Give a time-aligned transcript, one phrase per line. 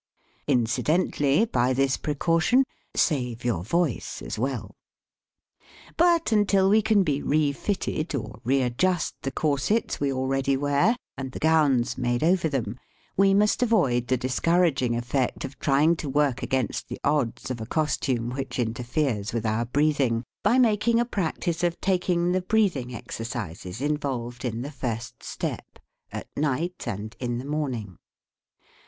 [0.47, 2.63] Incidentally, by this precaution,
[2.95, 4.75] save your voice as well.
[5.95, 9.29] But until we can be refitted, or readjust 8 LEARNING TO SUPPORT THE
[9.67, 12.79] TONE the corsets we already wear, and the gowns made over them,
[13.15, 17.61] we must avoid the discour aging effect of trying to work against the odds of
[17.61, 22.47] a costume which interferes with our breathing, by making a practice of taking the ^
[22.47, 25.77] breathing exercises involved in the first step,
[26.11, 27.97] at night and in the morning.